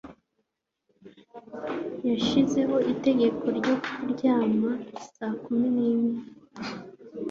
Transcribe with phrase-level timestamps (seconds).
[2.09, 4.71] Yashyizeho itegeko ryo kuryama
[5.13, 6.19] saa kumi n'imwe.